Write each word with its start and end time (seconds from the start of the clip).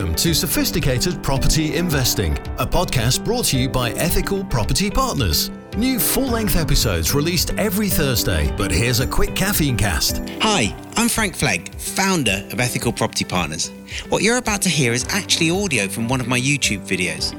Welcome 0.00 0.16
to 0.16 0.34
Sophisticated 0.34 1.22
Property 1.22 1.76
Investing, 1.76 2.32
a 2.58 2.66
podcast 2.66 3.22
brought 3.22 3.44
to 3.46 3.58
you 3.58 3.68
by 3.68 3.90
Ethical 3.90 4.42
Property 4.42 4.90
Partners. 4.90 5.50
New 5.76 5.98
full 5.98 6.26
length 6.26 6.56
episodes 6.56 7.12
released 7.14 7.52
every 7.58 7.90
Thursday, 7.90 8.50
but 8.56 8.70
here's 8.70 9.00
a 9.00 9.06
quick 9.06 9.36
caffeine 9.36 9.76
cast. 9.76 10.22
Hi, 10.40 10.74
I'm 10.96 11.10
Frank 11.10 11.36
Flegg, 11.36 11.74
founder 11.74 12.48
of 12.50 12.60
Ethical 12.60 12.94
Property 12.94 13.26
Partners. 13.26 13.72
What 14.08 14.22
you're 14.22 14.38
about 14.38 14.62
to 14.62 14.70
hear 14.70 14.94
is 14.94 15.04
actually 15.10 15.50
audio 15.50 15.86
from 15.86 16.08
one 16.08 16.22
of 16.22 16.26
my 16.26 16.40
YouTube 16.40 16.80
videos. 16.88 17.36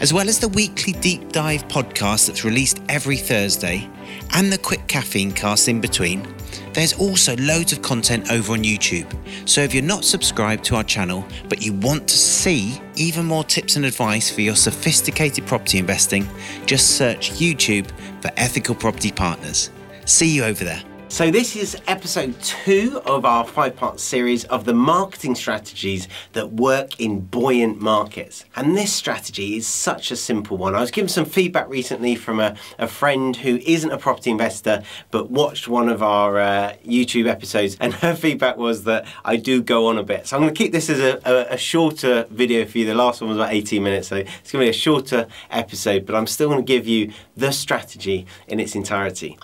As 0.00 0.12
well 0.12 0.28
as 0.28 0.38
the 0.38 0.48
weekly 0.48 0.92
deep 0.94 1.32
dive 1.32 1.66
podcast 1.68 2.26
that's 2.26 2.44
released 2.44 2.82
every 2.88 3.16
Thursday 3.16 3.88
and 4.34 4.52
the 4.52 4.58
quick 4.58 4.86
caffeine 4.88 5.32
cast 5.32 5.68
in 5.68 5.80
between, 5.80 6.26
there's 6.72 6.94
also 6.94 7.36
loads 7.36 7.72
of 7.72 7.82
content 7.82 8.30
over 8.30 8.52
on 8.52 8.64
YouTube. 8.64 9.12
So 9.48 9.60
if 9.60 9.74
you're 9.74 9.82
not 9.82 10.04
subscribed 10.04 10.64
to 10.64 10.76
our 10.76 10.84
channel, 10.84 11.24
but 11.48 11.62
you 11.62 11.72
want 11.74 12.08
to 12.08 12.16
see 12.16 12.80
even 12.94 13.26
more 13.26 13.44
tips 13.44 13.76
and 13.76 13.84
advice 13.84 14.30
for 14.30 14.40
your 14.40 14.56
sophisticated 14.56 15.46
property 15.46 15.78
investing, 15.78 16.26
just 16.66 16.96
search 16.96 17.32
YouTube 17.32 17.90
for 18.22 18.30
Ethical 18.36 18.74
Property 18.74 19.12
Partners. 19.12 19.70
See 20.04 20.34
you 20.34 20.44
over 20.44 20.64
there. 20.64 20.82
So, 21.12 21.30
this 21.30 21.56
is 21.56 21.76
episode 21.86 22.40
two 22.40 23.02
of 23.04 23.26
our 23.26 23.44
five 23.44 23.76
part 23.76 24.00
series 24.00 24.44
of 24.44 24.64
the 24.64 24.72
marketing 24.72 25.34
strategies 25.34 26.08
that 26.32 26.54
work 26.54 26.98
in 26.98 27.20
buoyant 27.20 27.82
markets. 27.82 28.46
And 28.56 28.78
this 28.78 28.94
strategy 28.94 29.58
is 29.58 29.66
such 29.66 30.10
a 30.10 30.16
simple 30.16 30.56
one. 30.56 30.74
I 30.74 30.80
was 30.80 30.90
given 30.90 31.10
some 31.10 31.26
feedback 31.26 31.68
recently 31.68 32.14
from 32.14 32.40
a, 32.40 32.56
a 32.78 32.88
friend 32.88 33.36
who 33.36 33.56
isn't 33.58 33.90
a 33.90 33.98
property 33.98 34.30
investor 34.30 34.84
but 35.10 35.30
watched 35.30 35.68
one 35.68 35.90
of 35.90 36.02
our 36.02 36.38
uh, 36.38 36.76
YouTube 36.82 37.28
episodes, 37.28 37.76
and 37.78 37.92
her 37.92 38.14
feedback 38.14 38.56
was 38.56 38.84
that 38.84 39.06
I 39.22 39.36
do 39.36 39.60
go 39.62 39.88
on 39.88 39.98
a 39.98 40.02
bit. 40.02 40.28
So, 40.28 40.36
I'm 40.38 40.42
going 40.42 40.54
to 40.54 40.58
keep 40.58 40.72
this 40.72 40.88
as 40.88 40.98
a, 40.98 41.20
a, 41.26 41.56
a 41.56 41.58
shorter 41.58 42.24
video 42.30 42.64
for 42.64 42.78
you. 42.78 42.86
The 42.86 42.94
last 42.94 43.20
one 43.20 43.28
was 43.28 43.36
about 43.36 43.52
18 43.52 43.82
minutes, 43.82 44.08
so 44.08 44.16
it's 44.16 44.50
going 44.50 44.62
to 44.62 44.66
be 44.66 44.70
a 44.70 44.72
shorter 44.72 45.26
episode, 45.50 46.06
but 46.06 46.14
I'm 46.14 46.26
still 46.26 46.56
to 46.56 46.62
give 46.62 46.86
you 46.86 47.12
the 47.36 47.52
strategy 47.52 48.26
in 48.48 48.58
its 48.58 48.74
entirety. 48.74 49.36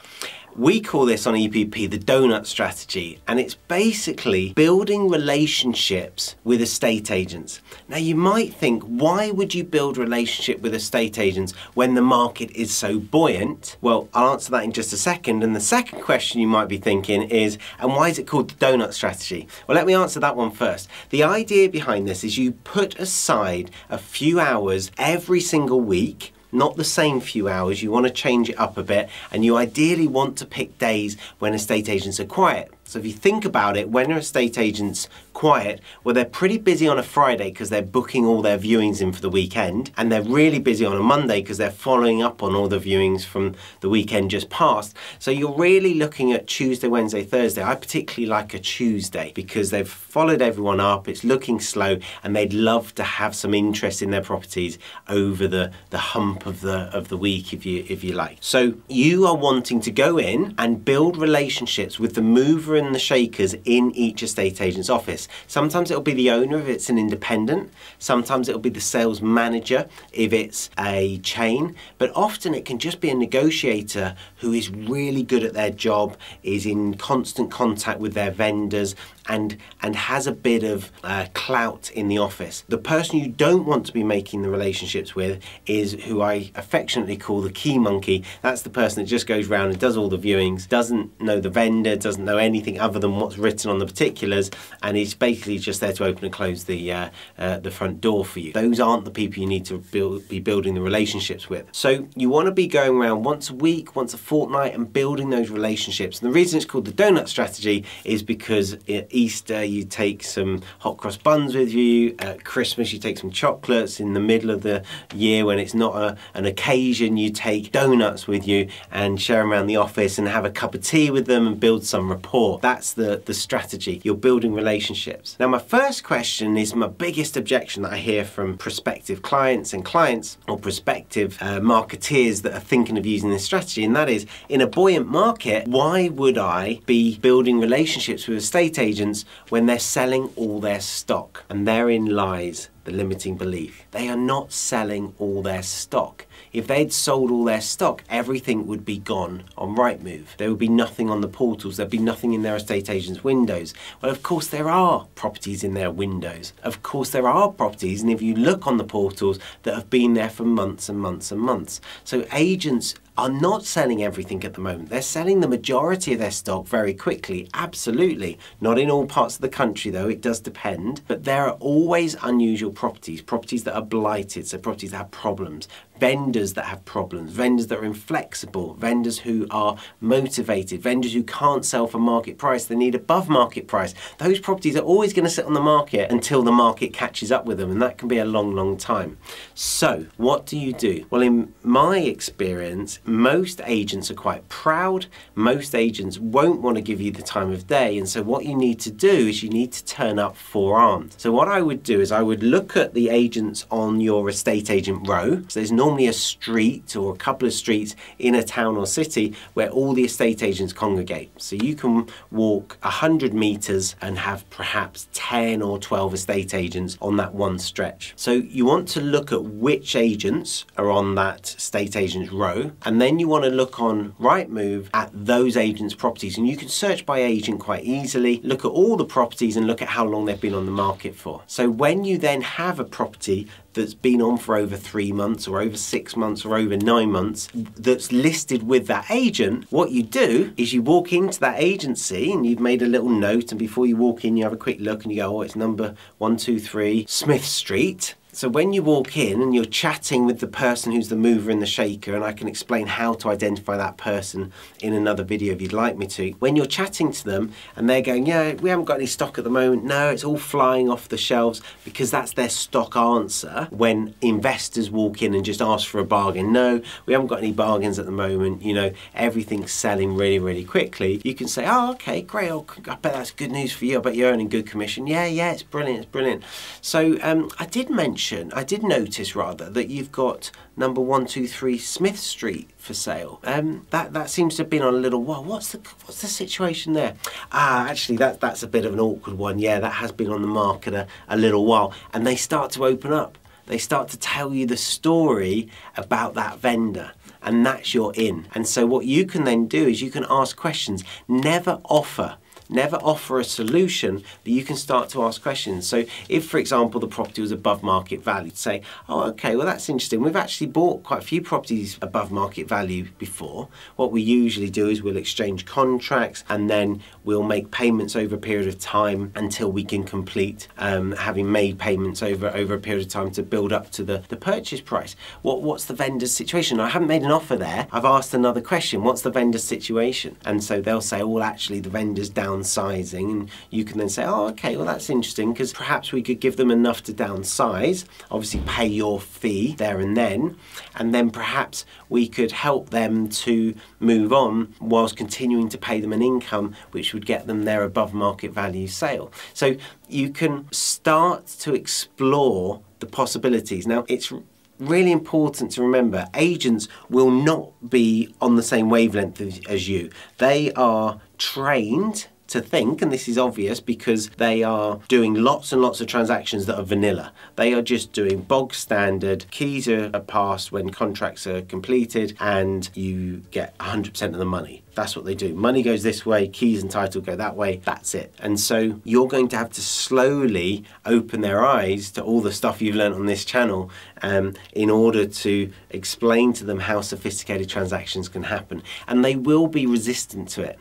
We 0.57 0.81
call 0.81 1.05
this 1.05 1.27
on 1.27 1.35
EPP 1.35 1.91
the 1.91 1.99
donut 1.99 2.47
strategy, 2.47 3.21
and 3.29 3.39
it's 3.39 3.55
basically 3.55 4.53
building 4.55 5.09
relationships 5.09 6.35
with 6.43 6.61
estate 6.61 7.11
agents. 7.11 7.61
Now, 7.89 7.99
you 7.99 8.17
might 8.17 8.55
think, 8.55 8.83
why 8.83 9.31
would 9.31 9.55
you 9.55 9.63
build 9.63 9.97
relationship 9.97 10.61
with 10.61 10.75
estate 10.75 11.19
agents 11.19 11.53
when 11.75 11.95
the 11.95 12.03
market 12.03 12.51
is 12.53 12.73
so 12.73 12.99
buoyant? 12.99 13.77
Well, 13.81 14.09
I'll 14.15 14.33
answer 14.33 14.51
that 14.53 14.65
in 14.65 14.73
just 14.73 14.93
a 14.93 14.97
second. 14.97 15.45
And 15.45 15.55
the 15.55 15.61
second 15.61 16.03
question 16.03 16.41
you 16.41 16.49
might 16.49 16.69
be 16.69 16.79
thinking 16.79 17.23
is, 17.23 17.59
and 17.79 17.93
why 17.93 18.09
is 18.09 18.19
it 18.19 18.27
called 18.27 18.51
the 18.51 18.67
donut 18.67 18.95
strategy? 18.95 19.47
Well, 19.67 19.77
let 19.77 19.87
me 19.87 19.95
answer 19.95 20.19
that 20.21 20.37
one 20.37 20.51
first. 20.51 20.89
The 21.11 21.23
idea 21.23 21.69
behind 21.69 22.09
this 22.09 22.25
is 22.25 22.39
you 22.39 22.53
put 22.53 22.99
aside 22.99 23.71
a 23.89 23.99
few 23.99 24.41
hours 24.41 24.91
every 24.99 25.41
single 25.41 25.81
week 25.81 26.33
not 26.53 26.77
the 26.77 26.85
same 26.85 27.21
few 27.21 27.49
hours. 27.49 27.83
You 27.83 27.91
want 27.91 28.07
to 28.07 28.13
change 28.13 28.49
it 28.49 28.59
up 28.59 28.77
a 28.77 28.83
bit, 28.83 29.09
and 29.31 29.45
you 29.45 29.57
ideally 29.57 30.07
want 30.07 30.39
to 30.39 30.47
pick 30.47 30.79
days 30.79 31.17
when 31.39 31.55
estate 31.55 31.89
agents 31.89 32.21
are 32.21 32.25
quiet. 32.25 32.73
So 32.89 32.99
if 32.99 33.05
you 33.05 33.13
think 33.13 33.45
about 33.45 33.77
it, 33.77 33.91
when 33.91 34.11
are 34.11 34.17
estate 34.17 34.57
agents 34.57 35.11
quiet? 35.35 35.83
Well, 36.03 36.15
they're 36.15 36.25
pretty 36.25 36.57
busy 36.57 36.89
on 36.89 36.99
a 36.99 37.03
Friday 37.03 37.51
because 37.51 37.69
they're 37.69 37.83
booking 37.83 38.25
all 38.25 38.41
their 38.41 38.59
viewings 38.59 39.03
in 39.03 39.13
for 39.13 39.21
the 39.21 39.29
weekend, 39.29 39.91
and 39.99 40.11
they're 40.11 40.23
really 40.23 40.59
busy 40.59 40.87
on 40.87 40.97
a 40.97 41.03
Monday 41.03 41.43
because 41.43 41.59
they're 41.59 41.71
following 41.71 42.23
up 42.23 42.43
on 42.43 42.55
all 42.55 42.67
the 42.67 42.79
viewings 42.79 43.27
from 43.27 43.55
the 43.81 43.91
weekend 43.91 44.31
just 44.31 44.49
past. 44.49 44.97
So 45.19 45.31
you're 45.31 45.55
really 45.55 45.93
looking 45.93 46.33
at 46.33 46.47
Tuesday, 46.47 46.89
Wednesday, 46.89 47.25
Thursday. 47.25 47.63
I 47.63 47.75
particularly 47.75 48.27
like 48.27 48.55
a 48.55 48.59
Tuesday 48.59 49.33
because 49.35 49.69
they've 49.69 49.89
followed 49.89 50.41
everyone 50.41 50.81
up, 50.81 51.09
it's 51.09 51.25
looking 51.25 51.61
slow, 51.61 51.99
and 52.25 52.35
they'd 52.35 52.55
love 52.55 52.95
to 52.95 53.05
have 53.05 53.37
some 53.37 53.53
interest 53.53 54.01
in 54.01 54.13
their 54.13 54.23
properties 54.23 54.79
over 55.09 55.47
the, 55.47 55.71
the 55.91 55.99
hump 55.99 56.47
of 56.47 56.63
the 56.63 56.89
of 56.97 57.09
the 57.09 57.19
week 57.19 57.53
if 57.53 57.67
you 57.67 57.85
if 57.91 58.03
you 58.03 58.15
like. 58.15 58.39
So 58.41 58.73
you 58.89 59.27
are 59.27 59.37
wanting 59.37 59.83
to 59.83 59.91
go 59.91 60.19
in 60.19 60.55
and 60.57 60.83
build 60.83 61.19
relationships 61.19 62.01
with 62.01 62.15
the 62.15 62.23
mover 62.23 62.78
and 62.87 62.95
the 62.95 62.99
shakers 62.99 63.55
in 63.65 63.93
each 63.95 64.23
estate 64.23 64.61
agent's 64.61 64.89
office. 64.91 65.29
Sometimes 65.47 65.91
it'll 65.91 66.03
be 66.03 66.15
the 66.15 66.31
owner 66.31 66.59
if 66.59 66.69
it's 66.69 66.89
an 66.89 66.99
independent, 66.99 67.73
sometimes 67.99 68.49
it'll 68.49 68.61
be 68.61 68.71
the 68.71 68.81
sales 68.81 69.21
manager 69.21 69.89
if 70.13 70.33
it's 70.33 70.71
a 70.79 71.19
chain, 71.19 71.75
but 71.99 72.11
often 72.15 72.55
it 72.55 72.65
can 72.65 72.79
just 72.79 73.01
be 73.01 73.11
a 73.11 73.15
negotiator 73.15 74.17
who 74.37 74.53
is 74.53 74.71
really 74.71 75.23
good 75.23 75.43
at 75.43 75.55
their 75.55 75.71
job, 75.71 76.17
is 76.43 76.67
in 76.67 76.95
constant 76.95 77.51
contact 77.51 78.01
with 78.01 78.15
their 78.15 78.31
vendors, 78.31 78.95
and 79.29 79.57
and 79.83 79.95
has 79.95 80.27
a 80.27 80.33
bit 80.33 80.65
of 80.65 80.91
uh, 81.05 81.27
clout 81.35 81.91
in 81.93 82.09
the 82.09 82.19
office. 82.19 82.65
The 82.69 82.79
person 82.79 83.19
you 83.19 83.29
don't 83.29 83.67
want 83.67 83.87
to 83.87 83.93
be 83.93 84.03
making 84.03 84.43
the 84.43 84.51
relationships 84.51 85.15
with 85.15 85.43
is 85.67 85.93
who 85.93 86.23
I 86.23 86.51
affectionately 86.55 87.17
call 87.17 87.43
the 87.43 87.53
key 87.53 87.79
monkey. 87.79 88.25
That's 88.43 88.63
the 88.63 88.71
person 88.71 89.03
that 89.03 89.09
just 89.09 89.27
goes 89.27 89.49
around 89.51 89.71
and 89.71 89.79
does 89.79 89.97
all 89.97 90.09
the 90.09 90.19
viewings, 90.19 90.69
doesn't 90.69 91.21
know 91.21 91.41
the 91.41 91.51
vendor, 91.51 91.97
doesn't 91.97 92.25
know 92.25 92.39
anything 92.39 92.81
other 92.81 92.99
than 92.99 93.17
what's 93.17 93.39
written 93.39 93.71
on 93.71 93.79
the 93.79 93.87
particulars, 93.87 94.51
and 94.83 94.97
is 94.97 95.15
basically 95.15 95.59
just 95.59 95.81
there 95.81 95.93
to 95.93 96.05
open 96.05 96.25
and 96.25 96.33
close 96.33 96.65
the 96.65 96.93
uh, 96.93 97.11
uh, 97.39 97.59
the 97.59 97.71
front 97.71 98.01
door 98.01 98.25
for 98.25 98.41
you. 98.41 98.53
Those 98.53 98.81
aren't 98.81 99.05
the 99.05 99.11
people 99.11 99.41
you 99.41 99.49
need 99.49 99.67
to 99.67 99.79
build, 99.79 100.29
be 100.29 100.41
building 100.41 100.75
the 100.75 100.81
relationships 100.81 101.49
with. 101.49 101.67
So 101.73 102.09
you 102.17 102.31
want 102.31 102.47
to 102.47 102.53
be 102.53 102.67
going 102.67 102.97
around 102.97 103.25
once 103.25 103.51
a 103.51 103.55
week, 103.55 103.95
once 103.95 104.15
a 104.15 104.19
fortnight, 104.19 104.75
and 104.75 104.91
building 104.93 105.31
those 105.31 105.51
relationships. 105.51 106.21
And 106.21 106.31
the 106.31 106.35
reason 106.35 106.57
it's 106.57 106.67
called 106.67 106.87
the 106.87 106.93
donut 106.93 107.29
strategy 107.29 107.85
is 108.05 108.23
because 108.23 108.75
it, 108.87 109.09
Easter, 109.19 109.65
you 109.65 109.85
take 109.85 110.23
some 110.23 110.63
hot 110.79 110.97
cross 110.99 111.17
buns 111.17 111.55
with 111.55 111.73
you. 111.73 112.15
At 112.21 112.45
Christmas, 112.45 112.93
you 112.93 112.99
take 112.99 113.19
some 113.19 113.33
chocolates. 113.43 113.99
In 113.99 114.15
the 114.15 114.21
middle 114.33 114.51
of 114.51 114.63
the 114.63 114.79
year, 115.15 115.45
when 115.45 115.59
it's 115.59 115.75
not 115.75 115.93
a, 115.97 116.17
an 116.35 116.45
occasion, 116.47 117.17
you 117.17 117.31
take 117.31 117.73
donuts 117.73 118.23
with 118.29 118.47
you 118.47 118.69
and 118.93 119.21
share 119.21 119.43
them 119.43 119.51
around 119.53 119.67
the 119.67 119.77
office 119.77 120.19
and 120.19 120.29
have 120.29 120.45
a 120.45 120.51
cup 120.51 120.75
of 120.77 120.83
tea 120.83 121.11
with 121.11 121.27
them 121.27 121.47
and 121.49 121.59
build 121.59 121.83
some 121.85 122.11
rapport. 122.11 122.61
That's 122.63 122.93
the, 122.93 123.11
the 123.25 123.35
strategy. 123.35 124.01
You're 124.05 124.15
building 124.29 124.53
relationships. 124.55 125.37
Now, 125.41 125.49
my 125.49 125.59
first 125.59 126.05
question 126.05 126.57
is 126.57 126.75
my 126.75 126.87
biggest 127.07 127.37
objection 127.37 127.83
that 127.83 127.93
I 127.95 127.99
hear 127.99 128.25
from 128.25 128.57
prospective 128.57 129.23
clients 129.23 129.73
and 129.75 129.85
clients 129.85 130.39
or 130.47 130.57
prospective 130.59 131.37
uh, 131.41 131.59
marketeers 131.61 132.43
that 132.43 132.53
are 132.59 132.67
thinking 132.73 132.97
of 132.97 133.05
using 133.05 133.31
this 133.31 133.45
strategy, 133.45 133.83
and 133.85 133.97
that 133.97 134.09
is 134.09 134.27
in 134.49 134.61
a 134.61 134.67
buoyant 134.67 135.09
market, 135.09 135.67
why 135.67 136.09
would 136.21 136.39
I 136.39 136.81
be 136.87 137.19
building 137.19 137.59
relationships 137.59 138.23
with 138.29 138.39
estate 138.39 138.79
agents? 138.79 139.08
Agents 139.09 139.25
when 139.49 139.67
they're 139.67 139.79
selling 139.79 140.31
all 140.37 140.61
their 140.61 140.81
stock. 140.81 141.45
And 141.49 141.67
therein 141.67 142.07
lies 142.07 142.69
the 142.85 142.93
limiting 142.93 143.37
belief. 143.37 143.87
They 143.91 144.09
are 144.09 144.17
not 144.17 144.53
selling 144.53 145.15
all 145.19 145.43
their 145.43 145.63
stock. 145.63 146.27
If 146.53 146.67
they'd 146.67 146.93
sold 146.93 147.31
all 147.31 147.45
their 147.45 147.61
stock, 147.61 148.03
everything 148.09 148.67
would 148.67 148.85
be 148.85 148.99
gone 148.99 149.45
on 149.59 149.77
Rightmove. 149.77 150.37
There 150.39 150.49
would 150.49 150.59
be 150.59 150.69
nothing 150.69 151.11
on 151.11 151.21
the 151.21 151.29
portals, 151.29 151.77
there'd 151.77 151.91
be 151.91 151.99
nothing 151.99 152.33
in 152.33 152.43
their 152.43 152.57
estate 152.57 152.89
agents' 152.89 153.23
windows. 153.25 153.75
Well, 154.01 154.11
of 154.11 154.23
course, 154.23 154.49
there 154.49 154.71
are 154.71 155.07
properties 155.15 155.63
in 155.63 155.75
their 155.75 155.91
windows. 155.91 156.55
Of 156.63 156.83
course, 156.83 157.11
there 157.11 157.29
are 157.29 157.53
properties, 157.53 158.01
and 158.01 158.11
if 158.11 158.23
you 158.23 158.35
look 158.35 158.67
on 158.67 158.79
the 158.79 158.85
portals, 158.85 159.39
that 159.65 159.75
have 159.75 159.91
been 159.91 160.15
there 160.15 160.31
for 160.31 160.45
months 160.45 160.89
and 160.89 160.99
months 160.99 161.31
and 161.31 161.41
months. 161.41 161.81
So, 162.05 162.25
agents 162.33 162.95
are 163.19 163.29
not 163.29 163.65
selling 163.65 164.05
everything 164.05 164.45
at 164.45 164.55
the 164.55 164.61
moment. 164.61 164.91
They're 164.91 165.03
selling 165.03 165.41
the 165.41 165.49
majority 165.49 166.13
of 166.13 166.21
their 166.21 166.31
stock 166.31 166.69
very 166.69 166.95
quickly, 166.95 167.51
absolutely. 167.53 168.39
Not 168.61 168.79
in 168.79 168.93
all 168.93 169.07
parts 169.07 169.35
of 169.35 169.41
the 169.41 169.49
country, 169.49 169.91
though, 169.91 170.09
it 170.09 170.21
does 170.21 170.39
depend. 170.39 171.01
But 171.09 171.25
there 171.25 171.45
are 171.47 171.55
always 171.55 172.15
unusual 172.23 172.71
properties, 172.71 173.21
properties 173.21 173.65
that 173.65 173.75
are 173.75 173.83
blighted, 173.83 174.47
so 174.47 174.57
properties 174.57 174.93
that 174.93 174.99
have 174.99 175.11
problems, 175.11 175.67
vendors 175.99 176.55
that 176.55 176.67
have 176.67 176.85
problems, 176.85 177.33
vendors 177.33 177.67
that 177.69 177.79
are 177.79 177.85
inflexible, 177.85 178.75
vendors 178.75 179.19
who 179.21 179.47
are 179.51 179.77
motivated, 180.01 180.81
vendors 180.81 181.13
who 181.13 181.23
can't 181.23 181.65
sell 181.65 181.87
for 181.87 181.99
market 181.99 182.39
price, 182.39 182.67
they 182.67 182.75
need 182.75 182.95
above 182.95 183.29
market 183.29 183.67
price. 183.67 183.95
Those 184.19 184.39
properties 184.39 184.77
are 184.77 184.83
always 184.83 185.13
going 185.13 185.25
to 185.25 185.31
sit 185.31 185.45
on 185.45 185.55
the 185.55 185.61
market 185.61 186.11
until 186.11 186.43
the 186.43 186.53
market 186.53 186.93
catches 186.93 187.33
up 187.33 187.45
with 187.45 187.59
them, 187.59 187.71
and 187.71 187.83
that 187.83 187.99
can 187.99 188.09
be 188.09 188.19
a 188.19 188.25
long, 188.25 188.55
long 188.55 188.77
time. 188.77 189.19
So, 189.55 190.07
what 190.17 190.47
do 190.47 190.59
you 190.59 190.73
do? 190.73 191.07
Well, 191.11 191.23
in 191.23 191.55
my 191.63 191.99
experience, 191.99 193.01
most 193.05 193.61
agents 193.65 194.11
are 194.11 194.15
quite 194.15 194.49
proud. 194.49 195.07
Most 195.35 195.75
agents 195.75 196.19
won't 196.19 196.61
want 196.61 196.77
to 196.77 196.83
give 196.83 197.01
you 197.01 197.11
the 197.11 197.23
time 197.23 197.51
of 197.53 197.67
day, 197.67 197.99
and 197.99 198.09
so 198.09 198.23
what 198.23 198.45
you 198.45 198.57
need 198.57 198.81
to 198.81 198.91
do 198.91 199.09
is 199.09 199.43
you 199.43 199.51
need 199.51 199.73
to 199.73 199.85
turn 199.85 200.19
up 200.19 200.37
forearmed. 200.37 201.15
So, 201.19 201.33
what 201.33 201.49
I 201.49 201.61
would 201.61 201.83
do 201.83 202.01
is 202.01 202.13
I 202.13 202.23
would 202.23 202.43
look 202.43 202.77
at 202.77 202.95
the 202.95 203.09
agents 203.09 203.67
on 203.71 204.01
your 204.01 204.29
estate 204.29 204.71
agent 204.71 205.07
row. 205.09 205.43
So, 205.49 205.61
there's 205.61 205.73
normally 205.73 205.88
normally 205.89 206.07
a 206.07 206.13
street 206.13 206.95
or 206.97 207.15
a 207.15 207.17
couple 207.17 207.49
of 207.49 207.55
streets 207.55 207.97
in 208.19 208.35
a 208.35 208.43
town 208.43 208.77
or 208.77 208.87
city 208.87 209.35
where 209.55 209.71
all 209.71 209.95
the 209.95 210.05
estate 210.05 210.43
agents 210.43 210.71
congregate. 210.71 211.31
So 211.39 211.57
you 211.57 211.75
can 211.75 212.09
walk 212.31 212.77
100 212.83 213.33
metres 213.33 213.97
and 214.03 214.19
have 214.19 214.49
perhaps 214.51 215.09
10 215.15 215.63
or 215.63 215.79
12 215.79 216.13
estate 216.13 216.53
agents 216.53 216.99
on 217.01 217.17
that 217.17 217.33
one 217.33 217.59
stretch. 217.59 218.13
So 218.17 218.33
you 218.33 218.67
want 218.67 218.87
to 218.89 219.01
look 219.01 219.33
at 219.33 219.43
which 219.45 219.97
agents 219.97 220.67
are 220.77 220.91
on 220.91 221.15
that 221.15 221.55
estate 221.57 221.97
agents 221.97 222.31
row, 222.33 222.73
and 222.83 223.01
then 223.01 223.19
you 223.19 223.27
want 223.27 223.45
to 223.45 223.51
look 223.51 223.81
on 223.81 224.13
Rightmove 224.21 224.89
at 224.93 225.09
those 225.15 225.57
agents' 225.57 225.95
properties. 225.95 226.37
And 226.37 226.47
you 226.47 226.59
can 226.59 226.69
search 226.69 227.07
by 227.07 227.21
agent 227.21 227.61
quite 227.61 227.85
easily, 227.85 228.43
look 228.45 228.67
at 228.67 228.69
all 228.69 228.99
the 228.99 229.07
properties 229.07 229.57
and 229.57 229.67
look 229.67 229.81
at 229.81 229.89
how 229.89 230.05
long 230.05 230.27
they've 230.27 230.39
been 230.39 230.53
on 230.53 230.67
the 230.67 230.71
market 230.87 231.15
for. 231.15 231.41
So 231.47 231.71
when 231.71 232.05
you 232.05 232.19
then 232.19 232.43
have 232.43 232.79
a 232.79 232.85
property 232.85 233.49
that's 233.75 233.95
been 233.95 234.21
on 234.21 234.39
for 234.39 234.57
over 234.57 234.77
three 234.77 235.13
months 235.13 235.47
or 235.47 235.61
over 235.61 235.77
six 235.77 236.17
months 236.17 236.45
or 236.45 236.57
over 236.57 236.77
nine 236.77 237.11
months 237.13 237.49
that's 237.77 238.13
listed 238.13 238.63
with 238.63 238.87
that 238.87 239.11
agent, 239.11 239.67
what 239.71 239.91
you 239.91 240.03
do 240.03 240.53
is 240.57 240.73
you 240.73 240.83
walk 240.83 241.13
into 241.13 241.39
that 241.41 241.61
agency 241.61 242.33
and 242.33 242.47
you've 242.47 242.61
made 242.61 242.83
a 242.83 242.87
little 242.87 243.09
note, 243.09 243.53
and 243.53 243.59
before 243.59 243.87
you 243.87 243.97
walk 243.97 244.25
in, 244.25 244.37
you 244.37 244.45
have 244.45 244.53
a 244.53 244.57
quick 244.57 244.79
look 244.81 245.05
and 245.05 245.13
you 245.13 245.23
go, 245.23 245.37
oh, 245.37 245.43
it's 245.43 245.57
number 245.57 245.95
123 246.19 247.07
Smith 247.09 247.45
Street. 247.45 248.15
So 248.39 248.49
when 248.49 248.73
you 248.73 248.85
walk 248.85 249.17
in 249.17 249.43
and 249.43 249.53
you're 249.53 249.65
chatting 249.65 250.25
with 250.25 250.39
the 250.39 250.47
person 250.47 250.93
who's 250.93 251.09
the 251.09 251.17
mover 251.17 251.51
and 251.51 251.61
the 251.61 251.67
shaker, 251.67 252.15
and 252.15 252.23
I 252.23 252.31
can 252.31 252.47
explain 252.47 252.87
how 252.87 253.15
to 253.15 253.31
identify 253.31 253.77
that 253.77 253.97
person 253.97 254.53
in 254.81 254.93
another 254.93 255.25
video 255.25 255.55
if 255.55 255.61
you'd 255.61 255.73
like 255.73 255.97
me 255.97 256.07
to. 256.07 256.31
When 256.39 256.55
you're 256.55 256.65
chatting 256.65 257.11
to 257.11 257.25
them 257.25 257.51
and 257.75 257.91
they're 257.91 258.01
going, 258.01 258.27
yeah, 258.27 258.55
we 258.55 258.71
haven't 258.71 258.85
got 258.85 258.99
any 258.99 259.07
stock 259.07 259.39
at 259.39 259.43
the 259.43 259.51
moment. 259.51 259.83
No, 259.83 260.11
it's 260.11 260.23
all 260.23 260.39
flying 260.39 260.89
off 260.89 261.09
the 261.09 261.19
shelves 261.19 261.61
because 261.85 262.13
that's 262.13 262.35
their 262.35 262.49
stock 262.49 262.97
answer 262.97 263.67
when 263.73 264.15
investors 264.21 264.89
walk 264.89 265.21
in 265.21 265.35
and 265.35 265.45
just 265.45 265.61
ask 265.61 265.89
for 265.89 265.99
a 265.99 266.05
bargain. 266.05 266.53
No, 266.53 266.81
we 267.07 267.15
haven't 267.15 267.27
got 267.27 267.41
any 267.41 267.51
bargains 267.51 267.99
at 267.99 268.07
the 268.07 268.13
moment. 268.13 268.63
You 268.63 268.73
know, 268.73 268.93
everything's 269.17 269.73
selling 269.73 270.15
really, 270.15 270.39
really 270.39 270.65
quickly. 270.65 271.21
You 271.25 271.35
can 271.35 271.49
say, 271.49 271.65
oh, 271.67 271.91
okay, 271.95 272.23
great. 272.23 272.53
Oh, 272.53 272.65
I 272.87 272.95
bet 272.95 273.15
that's 273.15 273.33
good 273.33 273.51
news 273.51 273.73
for 273.73 273.85
you. 273.85 273.99
I 273.99 274.01
bet 274.01 274.15
you're 274.15 274.31
earning 274.31 274.49
good 274.49 274.69
commission. 274.69 275.09
Yeah, 275.09 275.27
yeah, 275.27 275.51
it's 275.51 275.65
brilliant. 275.65 276.03
It's 276.05 276.13
brilliant. 276.13 276.45
So 276.81 277.19
um, 277.21 277.51
I 277.59 277.67
did 277.67 277.91
mention 277.91 278.28
mention, 278.33 278.53
I 278.53 278.65
did 278.65 278.83
notice 278.83 279.35
rather, 279.35 279.71
that 279.71 279.89
you've 279.89 280.13
got 280.13 280.51
number 280.77 281.01
123 281.01 281.79
Smith 281.79 282.19
Street 282.19 282.71
for 282.77 282.95
sale. 282.95 283.41
Um, 283.45 283.87
that 283.91 284.13
that 284.13 284.31
seems 284.31 284.57
to 284.57 284.63
have 284.63 284.71
been 284.71 284.83
on 284.83 284.95
a 284.95 284.99
little 284.99 285.23
while. 285.23 285.43
What's 285.45 285.73
the 285.73 285.79
what's 286.05 286.21
the 286.21 286.27
situation 286.27 286.93
there? 286.93 287.15
Ah, 287.53 287.89
actually, 287.89 288.19
that 288.19 288.41
that's 288.41 288.63
a 288.63 288.67
bit 288.67 288.85
of 288.85 288.93
an 288.93 289.01
awkward 289.01 289.39
one. 289.39 289.59
Yeah, 289.59 289.81
that 289.81 289.95
has 289.95 290.13
been 290.13 290.31
on 290.31 290.43
the 290.43 290.49
market 290.49 290.95
a, 290.95 291.07
a 291.29 291.37
little 291.37 291.65
while, 291.65 291.93
and 292.13 292.27
they 292.27 292.37
start 292.37 292.71
to 292.73 292.85
open 292.85 293.13
up. 293.13 293.39
They 293.67 293.79
start 293.79 294.09
to 294.11 294.19
tell 294.19 294.55
you 294.55 294.67
the 294.67 294.79
story 294.79 295.69
about 295.97 296.35
that 296.35 296.59
vendor 296.59 297.13
and 297.43 297.65
that's 297.65 297.93
your 297.93 298.15
in. 298.15 298.49
And 298.55 298.67
so 298.67 298.87
what 298.87 299.05
you 299.05 299.27
can 299.27 299.45
then 299.45 299.69
do 299.69 299.87
is 299.87 300.01
you 300.01 300.11
can 300.11 300.25
ask 300.29 300.57
questions. 300.57 301.05
Never 301.29 301.79
offer 301.85 302.39
never 302.69 302.97
offer 302.97 303.39
a 303.41 303.45
solution, 303.45 304.23
but 304.45 304.53
you 304.53 304.65
can 304.65 304.77
start 304.77 305.09
to 305.11 305.23
ask 305.23 305.43
questions. 305.43 305.87
So, 305.87 306.05
if, 306.29 306.47
for 306.47 306.59
example, 306.59 307.01
the 307.01 307.09
property 307.09 307.41
was 307.41 307.53
above 307.53 307.83
market 307.83 308.23
value, 308.23 308.51
to 308.51 308.57
say, 308.57 308.83
oh, 309.09 309.23
okay, 309.31 309.57
well, 309.57 309.67
that's 309.67 309.89
interesting. 309.89 310.21
We've 310.21 310.37
actually 310.37 310.69
bought 310.69 311.03
quite 311.03 311.21
a 311.21 311.27
few 311.27 311.43
properties 311.43 311.99
above 312.03 312.31
market 312.31 312.69
value 312.69 313.09
before. 313.19 313.69
What 313.97 314.13
we 314.13 314.23
usually 314.23 314.71
do 314.71 314.89
is 314.89 315.03
we'll 315.03 315.17
exchange 315.17 315.65
contracts 315.65 316.45
and 316.49 316.69
then 316.69 317.03
we'll 317.25 317.43
make 317.43 317.71
payments 317.71 318.17
over 318.17 318.35
a 318.35 318.39
period 318.39 318.69
of 318.69 318.79
time 318.79 319.33
until 319.35 319.71
we 319.71 319.85
can 319.85 320.05
complete 320.05 320.69
um, 320.79 321.13
having 321.13 321.51
made 321.51 321.79
payments 321.79 322.23
over, 322.23 322.49
over 322.55 322.75
a 322.75 322.79
period 322.79 323.07
of 323.07 323.13
time 323.13 323.31
to 323.33 323.43
build 323.43 323.73
up 323.73 323.91
to 323.91 324.05
the, 324.05 324.23
the 324.29 324.37
purchase 324.37 324.81
price. 324.81 325.17
What, 325.43 325.63
what's 325.63 325.87
the 325.87 325.95
vendor's 325.95 326.33
situation? 326.33 326.81
I 326.81 326.89
haven't 326.89 327.09
made 327.09 327.23
an 327.23 327.31
offer 327.31 327.57
there. 327.57 327.87
I've 327.93 328.05
asked 328.05 328.35
another 328.35 328.61
question. 328.61 329.03
What's 329.03 329.23
the 329.23 329.31
vendor's 329.31 329.65
situation? 329.65 330.37
And 330.45 330.63
so 330.63 330.81
they'll 330.81 331.01
say, 331.01 331.23
well, 331.23 331.43
actually, 331.43 331.81
the 331.81 331.91
vendor's 331.91 332.29
down 332.29 332.58
downsizing, 332.59 333.31
and 333.31 333.51
you 333.71 333.85
can 333.85 333.99
then 333.99 334.09
say, 334.09 334.25
oh, 334.25 334.49
okay, 334.49 334.77
well, 334.77 334.87
that's 334.87 335.11
interesting 335.11 335.53
because 335.53 335.73
perhaps 335.73 336.13
we 336.13 336.23
could 336.23 336.41
give 336.41 336.57
them 336.57 336.71
enough 336.71 337.03
to 337.05 337.13
downsize, 337.13 338.05
obviously 338.31 338.61
pay 338.67 338.87
your 338.87 339.21
fee 339.21 339.75
there 339.77 339.99
and 340.01 340.17
then, 340.17 340.57
and 340.97 341.15
then 341.15 341.31
perhaps 341.31 341.85
we 342.09 342.29
could 342.29 342.53
help 342.53 342.91
them 342.91 343.29
to 343.29 343.75
move 344.01 344.33
on 344.33 344.75
whilst 344.81 345.17
continuing 345.17 345.69
to 345.69 345.79
pay 345.79 346.01
them 346.01 346.13
an 346.13 346.23
income 346.23 346.75
which 346.93 347.13
would 347.15 347.27
get 347.27 347.47
them 347.47 347.65
their 347.65 347.83
above 347.83 348.15
market 348.15 348.53
value 348.53 348.87
sale. 348.87 349.33
So 349.55 349.77
you 350.09 350.31
can 350.31 350.71
start 350.73 351.47
to 351.61 351.75
explore 351.75 352.83
the 353.01 353.07
possibilities. 353.07 353.87
Now, 353.87 354.05
it's 354.09 354.33
really 354.79 355.13
important 355.13 355.73
to 355.73 355.83
remember 355.83 356.27
agents 356.35 356.89
will 357.11 357.31
not 357.31 357.91
be 357.91 358.35
on 358.41 358.57
the 358.57 358.63
same 358.63 358.89
wavelength 358.89 359.41
as 359.69 359.89
you. 359.89 360.11
They 360.39 360.73
are 360.73 361.21
trained 361.37 362.29
to 362.49 362.61
think, 362.61 363.03
and 363.03 363.13
this 363.13 363.29
is 363.29 363.39
obvious 363.39 363.81
because 363.81 364.31
they 364.31 364.63
are 364.63 365.01
doing 365.09 365.35
lots 365.35 365.73
and 365.73 365.81
lots 365.81 366.01
of 366.01 366.07
transactions 366.07 366.67
that 366.67 366.79
are 366.79 366.83
vanilla. 366.83 367.33
They 367.57 367.75
are 367.75 367.83
just 367.83 368.13
doing 368.13 368.41
bog 368.41 368.75
standard, 368.75 369.47
keys 369.51 369.89
are, 369.89 370.09
passed 370.19 370.73
when 370.73 370.91
contracts 370.91 371.47
are 371.47 371.63
completed, 371.63 372.37
and 372.41 372.91
you 372.95 373.43
get 373.51 373.77
100% 373.79 374.23
of 374.23 374.39
the 374.39 374.45
money. 374.45 374.83
That's 374.95 375.15
what 375.15 375.25
they 375.25 375.35
do. 375.35 375.55
Money 375.55 375.83
goes 375.83 376.03
this 376.03 376.27
way, 376.27 376.49
keys 376.49 376.83
and 376.83 376.91
title 376.91 377.21
go 377.21 377.37
that 377.37 377.55
way, 377.55 377.81
that's 377.85 378.15
it. 378.15 378.35
And 378.41 378.59
so 378.59 379.01
you're 379.05 379.29
going 379.29 379.49
to 379.49 379.57
have 379.57 379.71
to 379.71 379.81
slowly 379.81 380.85
open 381.07 381.41
their 381.41 381.65
eyes 381.65 382.11
to 382.13 382.23
all 382.23 382.41
the 382.41 382.53
stuff 382.53 382.83
you've 382.83 382.97
learned 382.97 383.15
on 383.15 383.27
this 383.27 383.45
channel 383.45 383.91
um, 384.23 384.55
in 384.73 384.91
order 384.91 385.27
to 385.27 385.73
explain 385.91 386.53
to 386.55 386.65
them 386.65 386.81
how 386.81 387.01
sophisticated 387.01 387.69
transactions 387.69 388.29
can 388.29 388.43
happen. 388.45 388.83
And 389.07 389.25
they 389.25 389.37
will 389.37 389.69
be 389.69 389.87
resistant 389.87 390.49
to 390.51 390.63
it 390.63 390.79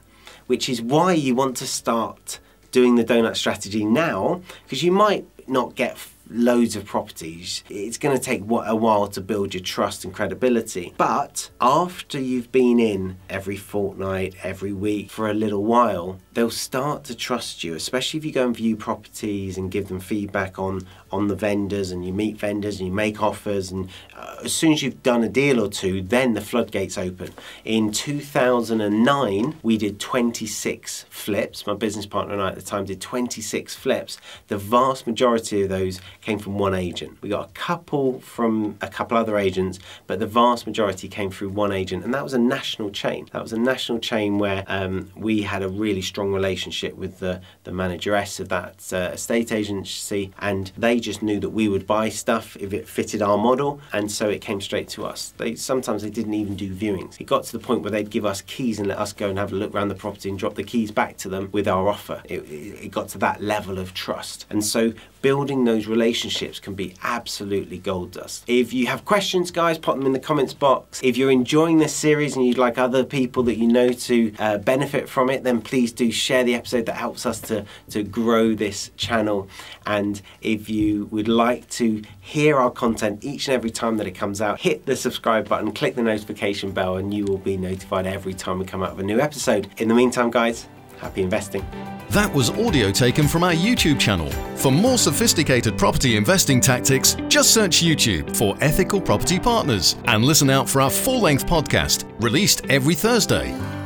which 0.48 0.68
is 0.68 0.82
why 0.82 1.14
you 1.14 1.36
want 1.36 1.56
to 1.58 1.68
start 1.68 2.40
doing 2.72 2.96
the 2.96 3.04
donut 3.04 3.36
strategy 3.36 3.86
now 3.86 4.42
because 4.64 4.84
you 4.84 4.92
might 4.92 5.26
not 5.48 5.76
get 5.76 5.98
loads 6.30 6.76
of 6.76 6.86
properties. 6.86 7.64
It's 7.70 7.98
going 7.98 8.18
to 8.18 8.24
take 8.24 8.42
a 8.42 8.76
while 8.76 9.08
to 9.08 9.22
build 9.22 9.54
your 9.54 9.64
trust 9.64 10.06
and 10.06 10.14
credibility. 10.14 10.94
But 10.98 11.50
after 11.62 12.20
you've 12.20 12.52
been 12.52 12.80
in 12.80 13.18
every 13.30 13.58
fortnight, 13.58 14.36
every 14.44 14.74
week 14.74 15.10
for 15.10 15.30
a 15.30 15.34
little 15.34 15.64
while, 15.64 16.20
they'll 16.34 16.50
start 16.50 17.04
to 17.06 17.16
trust 17.16 17.64
you, 17.64 17.74
especially 17.74 18.20
if 18.20 18.26
you 18.26 18.32
go 18.32 18.46
and 18.46 18.56
view 18.56 18.76
properties 18.76 19.58
and 19.58 19.72
give 19.72 19.88
them 19.88 20.00
feedback 20.00 20.60
on 20.60 20.82
on 21.12 21.28
the 21.28 21.36
vendors 21.36 21.92
and 21.92 22.06
you 22.06 22.14
meet 22.14 22.38
vendors 22.38 22.80
and 22.80 22.88
you 22.88 22.94
make 22.94 23.22
offers 23.22 23.72
and 23.72 23.90
uh, 24.16 24.36
as 24.44 24.54
soon 24.54 24.74
as 24.74 24.84
you've 24.84 25.02
done 25.04 25.24
a 25.24 25.30
deal 25.30 25.64
or 25.64 25.70
two 25.70 26.02
then 26.02 26.34
the 26.34 26.42
floodgates 26.42 26.98
open 26.98 27.30
in 27.64 27.92
2009 27.92 29.56
we 29.64 29.78
did 29.78 30.00
26 30.00 31.06
flips 31.10 31.66
my 31.66 31.74
business 31.74 32.06
partner 32.06 32.34
and 32.34 32.42
I 32.42 32.50
at 32.50 32.56
the 32.56 32.62
time 32.62 32.86
did 32.86 33.00
26 33.00 33.76
flips 33.76 34.18
the 34.48 34.58
vast 34.58 35.08
majority 35.08 35.62
of 35.62 35.70
those 35.70 36.02
came 36.28 36.40
from 36.40 36.58
one 36.58 36.74
agent. 36.74 37.18
We 37.22 37.30
got 37.30 37.50
a 37.50 37.54
couple 37.54 38.20
from 38.20 38.78
a 38.82 38.90
couple 38.90 39.18
other 39.18 39.38
agents, 39.38 39.80
but 40.08 40.20
the 40.20 40.28
vast 40.28 40.68
majority 40.68 41.08
came 41.08 41.32
through 41.32 41.48
one 41.48 41.72
agent, 41.72 42.04
and 42.04 42.14
that 42.14 42.22
was 42.22 42.34
a 42.34 42.38
national 42.38 42.90
chain. 42.90 43.30
That 43.32 43.42
was 43.42 43.54
a 43.54 43.58
national 43.58 44.00
chain 44.00 44.38
where 44.38 44.66
um, 44.68 45.10
we 45.16 45.44
had 45.44 45.64
a 45.64 45.70
really 45.70 46.02
strong 46.02 46.34
relationship 46.34 46.98
with 46.98 47.20
the, 47.20 47.40
the 47.64 47.72
manageress 47.72 48.42
of 48.42 48.50
that 48.50 48.92
uh, 48.92 49.12
estate 49.14 49.54
agency, 49.54 50.34
and 50.40 50.70
they 50.78 51.00
just 51.00 51.24
knew 51.24 51.40
that 51.40 51.52
we 51.52 51.70
would 51.70 51.88
buy 51.88 52.10
stuff 52.10 52.58
if 52.58 52.74
it 52.74 52.90
fitted 52.90 53.22
our 53.22 53.38
model, 53.38 53.80
and 53.94 54.12
so 54.12 54.28
it 54.28 54.42
came 54.42 54.60
straight 54.60 54.90
to 54.90 55.06
us. 55.06 55.34
They 55.38 55.56
sometimes 55.56 56.02
they 56.04 56.10
didn't 56.10 56.34
even 56.34 56.58
do 56.58 56.76
viewings. 56.76 57.22
It 57.22 57.28
got 57.28 57.46
to 57.46 57.54
the 57.54 57.64
point 57.68 57.84
where 57.84 57.92
they'd 57.92 58.10
give 58.10 58.26
us 58.26 58.42
keys 58.42 58.80
and 58.80 58.90
let 58.90 59.00
us 59.00 59.14
go 59.14 59.30
and 59.30 59.40
have 59.40 59.54
a 59.54 59.56
look 59.56 59.74
around 59.74 59.88
the 59.88 59.96
property 59.96 60.28
and 60.28 60.38
drop 60.38 60.56
the 60.56 60.64
keys 60.64 60.92
back 60.92 61.16
to 61.20 61.30
them 61.30 61.48
with 61.54 61.70
our 61.70 61.88
offer. 61.88 62.22
It, 62.26 62.40
it, 62.40 62.92
got 62.92 63.08
to 63.10 63.18
that 63.20 63.42
level 63.42 63.80
of 63.80 63.94
trust, 63.94 64.46
and 64.50 64.66
so 64.66 64.92
building 65.22 65.64
those 65.64 65.88
relationships 66.18 66.60
can 66.60 66.74
be 66.74 66.96
absolutely 67.04 67.78
gold 67.78 68.12
dust. 68.12 68.44
If 68.48 68.74
you 68.74 68.88
have 68.88 69.06
questions, 69.06 69.52
guys, 69.52 69.78
pop 69.78 69.98
them 69.98 70.08
in 70.08 70.14
the 70.14 70.20
comments 70.20 70.54
box. 70.54 71.00
If 71.04 71.16
you're 71.16 71.30
enjoying 71.30 71.78
this 71.78 71.94
series 71.94 72.36
and 72.36 72.44
you'd 72.44 72.58
like 72.58 72.80
other 72.80 73.04
people 73.04 73.44
that 73.44 73.58
you 73.58 73.68
know 73.68 73.90
to 73.92 74.34
uh, 74.40 74.58
benefit 74.58 75.08
from 75.08 75.30
it, 75.30 75.44
then 75.44 75.62
please 75.62 75.92
do 75.92 76.12
share 76.12 76.44
the 76.44 76.56
episode. 76.56 76.88
That 76.88 76.96
helps 76.96 77.28
us 77.28 77.40
to, 77.42 77.66
to 77.92 78.02
grow 78.02 78.56
this 78.56 78.90
channel. 78.98 79.48
And 79.86 80.20
if 80.42 80.72
you 80.72 81.06
would 81.12 81.28
like 81.28 81.70
to 81.82 82.02
hear 82.20 82.58
our 82.58 82.72
content 82.72 83.24
each 83.24 83.48
and 83.48 83.54
every 83.54 83.70
time 83.70 83.98
that 83.98 84.08
it 84.08 84.16
comes 84.16 84.42
out, 84.42 84.62
hit 84.62 84.88
the 84.88 84.96
subscribe 84.96 85.48
button, 85.48 85.72
click 85.72 85.94
the 85.94 86.02
notification 86.02 86.72
bell, 86.72 86.98
and 86.98 87.14
you 87.14 87.26
will 87.26 87.38
be 87.38 87.58
notified 87.58 88.08
every 88.08 88.34
time 88.34 88.58
we 88.58 88.66
come 88.66 88.82
out 88.82 88.96
with 88.96 89.04
a 89.04 89.08
new 89.08 89.20
episode. 89.20 89.70
In 89.78 89.88
the 89.88 89.94
meantime, 89.94 90.32
guys, 90.32 90.68
happy 91.00 91.22
investing. 91.22 91.66
That 92.10 92.34
was 92.34 92.50
audio 92.52 92.92
taken 92.92 93.28
from 93.28 93.44
our 93.44 93.54
YouTube 93.54 94.00
channel. 94.00 94.32
For 94.56 94.72
more 94.72 94.98
sophisticated 94.98 95.78
property 95.78 96.16
investing 96.16 96.62
tactics, 96.62 97.16
just 97.28 97.54
search 97.54 97.84
YouTube 97.84 98.36
for 98.36 98.56
Ethical 98.62 99.02
Property 99.02 99.40
Partners 99.40 99.98
and 100.06 100.24
listen 100.24 100.50
out 100.50 100.70
for 100.70 100.82
our 100.82 100.90
full 100.90 101.22
length 101.22 101.46
podcast 101.46 102.06
released 102.22 102.66
every 102.70 102.96
Thursday. 102.96 103.77